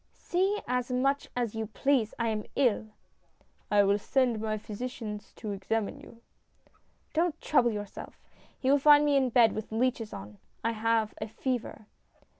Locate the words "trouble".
7.39-7.69